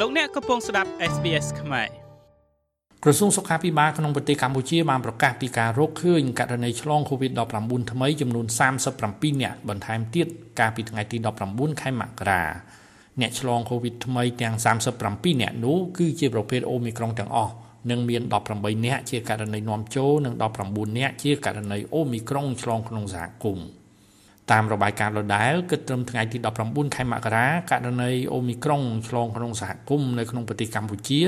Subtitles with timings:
[0.00, 1.88] លោកអ្នកកំពុងស្ដាប់ SBS ខ្មែរ
[3.04, 8.46] ក្រសួងសុខាភិបាលក្នុងប្រទេសកម្ពុជាបានប្រកាសពីការរកឃើញករណីឆ្លង COVID-19 ថ្មីចំនួន
[8.92, 10.26] 37នាក់បន្ថែមទៀត
[10.58, 11.16] កាលពីថ្ងៃទី
[11.50, 12.42] 19ខែមករា
[13.20, 14.54] អ្នកឆ្លង COVID ថ្មីទាំង
[14.98, 17.54] 37នាក់នោះគឺជាប្រភេទ Omicron ទាំងអស់
[17.90, 18.22] និងមាន
[18.54, 20.34] 18នាក់ជាករណីនាំចូលនិង
[20.66, 23.83] 19នាក់ជាករណី Omicron ឆ្លងក្នុងសហគមន៍
[24.52, 31.20] តាមរបាយការណ៍ដដែលគិតត្រឹមថ្ងៃទី19ខែមករាករណីអូមីក្រុងឆ្លងក្នុងសហគមន៍នៅក្នុងប្រទេសកម្ពុជា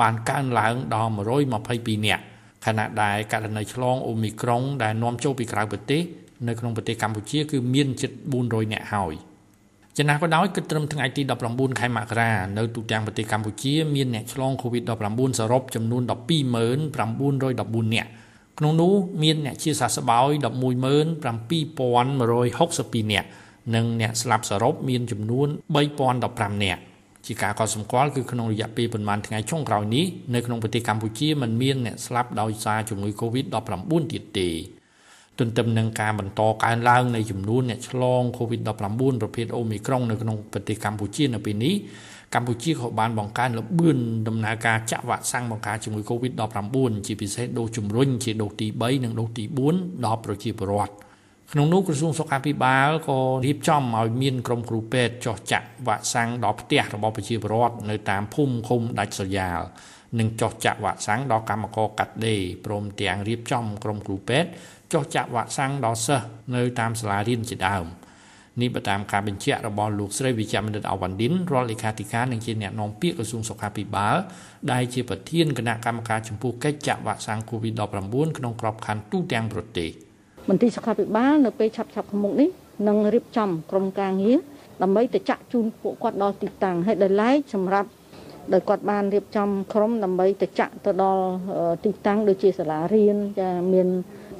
[0.00, 1.10] បានកើនឡើងដល់
[1.56, 2.22] 122នាក់
[2.66, 6.02] ខណៈដែលករណីឆ្លងអូមីក្រុងដែលនាំចូលពីក្រៅប្រទេស
[6.48, 8.10] នៅក្នុងប្រទេសកម្ពុជាគឺមានជិត
[8.42, 9.14] 400នាក់ហើយ
[9.96, 18.10] ចំណាស់ក៏ដោយគិតត្រឹមថ្ងៃទី19ខែមករានៅទូទាំងប្រទេសកម្ពុជាមានអ្នកឆ្លង COVID-19 សរុបចំនួន12914នាក់
[18.58, 23.28] ក្នុងនោះមានអ្នកជាសះស្បើយ117,162នាក់
[23.74, 25.48] និងអ្នកស្លាប់សរុបមានចំនួន
[26.04, 26.82] 3015នាក់
[27.26, 34.48] ជាការកត់សម្គាល់គឺក្នុងរយៈពេលប្រមាណថ្ងៃចុងក្រោយនេះនៅក្នុងប្រទេសកម្ពុជាមិនមានអ្នកស្លាប់ដោយសារជំងឺ Covid-19 ទៀតទេ
[35.38, 41.74] ទន្ទឹមនឹងការបន្តកើនឡើងនៃចំនួនអ្នកឆ្លង COVID-19 ប្រភេទ Omicron នៅក្នុងប្រទេសកម្ពុជានៅពេលនេះ
[42.34, 50.92] កម្ពុជាក៏បានបង្កើនល្បឿនដំណើរការចាក់វ៉ាក់សាំងបង្ការជំងឺ Covid-19 ជាពិសេសដូសជំរុញជាដូសទី3និងដូសទី4ដល់ប្រជាពលរដ្ឋ
[51.52, 59.60] ក្នុងនោះក្រសួងសុខាភិបាលក៏រៀបចំឲ្យមានក្រុមគ្រូពេទ្យចុះចាក់វ៉ាក់សាំងដល់ផ្ទះរបស់ប្រជាពលរដ្ឋនៅតាមភូមិឃុំដាច់ស្រយាល
[60.18, 64.48] និងចុះចាក់វ៉ាក់សាំងដល់កម្មករកាត់ដេរព្រមទាំងរៀបចំក្រុមគ្រូពេទ្យ
[64.92, 67.86] ចុះចាក់វ៉ាក់សាំងដល់សិស្សនៅតាមសាលារៀនជាដើម។
[68.62, 74.16] នេះបើតាមការបញ្ជាក់របស់លោកស្រីវិជ្ជមនិតអវ៉ាន់ឌិនរដ្ឋលេខាធិការនិងជាអ្នកនាំពាក្យក្រសួងសុខាភិបាល
[74.72, 79.90] ដែលជាប្រធានគណៈកម្មការចំពោះកិច្ចចាក់វ៉ាក់សាំង COVID-19 ក្នុងក្របខ័ណ្ឌទូទាំងប្រទេស
[80.48, 82.48] មន្ត្រីសុខាភិបាលនៅពេលឆាប់ឆាប់ខាងមុខនេះ
[82.88, 84.38] នឹងរៀបចំក្រុមការងារ
[84.82, 87.88] ដើម្បីទៅចាក់ជូនពួកគាត់ដល់ទីតាំងហើយដោយឡែកសម្រាប់
[88.52, 91.24] ដោយគាត់បានរៀបចំក្រុមដើម្បីទៅចាក់ទៅដល់
[91.84, 93.88] ទីតាំងដូចជាសាលារៀនចាមាន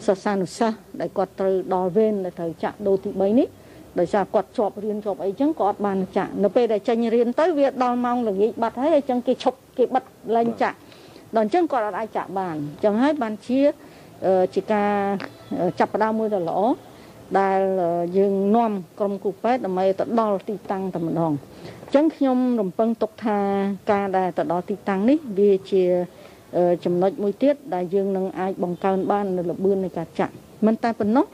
[0.07, 3.49] សិស្សានុសិស្សដែលគាត់ត្រូវដល់វេនដែលត្រូវចាក់ដូសទី3នេះ
[3.99, 10.05] ដោយសារគាត់ជាប់រៀនជាប់អីចឹងក៏អត់បានចាក់នៅពេលដែលចេញរៀនទៅវាដល់ម៉ោងល្ងាចបាត់ហើយអញ្ចឹងគេឈប់គេបិទ
[10.37, 10.77] លែងចាក់
[11.37, 13.61] ដល់អញ្ចឹងគាត់អត់អាចចាក់បានអញ្ចឹងហើយបានជា
[14.55, 14.93] ជាការ
[15.79, 16.61] ចាប់ផ្ដើមមួយដ៏ល្អ
[17.41, 17.61] ដែល
[18.17, 23.39] យើងនាំក្រុមគូពេទ្យដើម្បីទៅដល់ទីតាំងតែម្ដងអញ្ចឹងខ្ញុំរំពឹងទុកថា
[23.93, 25.85] ការដែលទៅដល់ទីតាំងនេះវាជា
[26.85, 30.33] ចំណុចមួយទៀតដែលយើងនឹងអាចបង្កើនបាននៅល្បឿននៃការចាក់
[30.67, 31.27] មិនតែប៉ុណ្ណោះ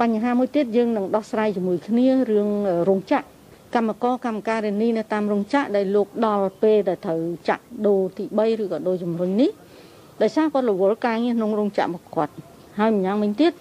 [0.00, 2.48] បញ្ហាមួយទៀតយើងនឹងដោះស្រាយជាមួយគ្នារឿង
[2.88, 3.26] រោងចក្រ
[3.74, 9.50] កម្មករកម្មការិនីនៅតាមរោងចក្រដែលលោកដល់ពេលដែលត្រូវចាក់ដូរទី3ឬក៏ដូរជំរុញនេះ
[10.22, 12.32] ដោយសារគាត់រវល់ការងារក្នុងរោងចក្រមកគាត់
[12.78, 13.52] ហើយម្យ៉ាងវិញទៀត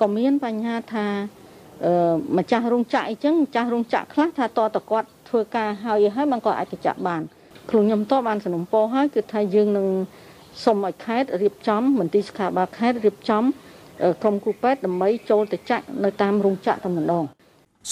[0.00, 1.06] ក៏មានបញ្ហាថា
[2.38, 7.22] ម្ចាស់រោងចក្រអីចឹងម្ចាស់រោងចក្រខ្លះថាតតគាត់ធ្វើការហើយហើយមិនក៏អាចកញ្ចក់បាន
[7.70, 9.88] ខ្លួនខ្ញុំតបបានសំណពោហើយគឺថាយើងនឹង
[10.64, 13.42] សូមឲ្យខេត្តរៀបចំមន្ទីរសុខាភិបាលខេត្តរៀបចំ
[14.22, 17.24] ក្រុមគូពេទ្យដើម្បីចូលទៅចាក់នៅតាមរោងចក្រតែម្ដង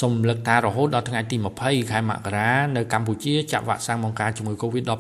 [0.01, 4.91] សូមលើកតារហូតដល់ថ្ងៃទី20ខែមករានៅកម្ពុជាចាក់វ៉ាក់សាំងបង្ការជំងឺ Covid-19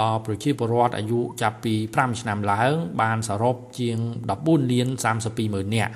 [0.00, 3.98] ដល់ប្រជាពលរដ្ឋអាយុចាប់ពី5ឆ្នាំឡើង បានសរុបជាង
[4.34, 4.88] 14លាន
[5.22, 5.92] 32ម៉ឺននាក់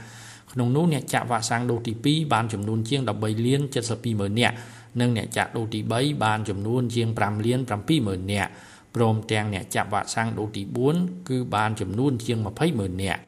[0.52, 4.54] ក្នុងនោះអ្នកចាក់វ៉ាក់សាំងដូសទី2បានចំនួនជាង13លាន72ម៉ឺននាក់
[5.00, 8.50] និងអ្នកចាក់ដូសទី3បានចំនួនជាង5លាន7ម៉ឺននាក់
[8.94, 10.62] ព្រមទាំងអ្នកចាក់វ៉ាក់សាំងដូសទី
[10.94, 13.27] 4គឺបានចំនួនជាង20ម៉ឺននាក់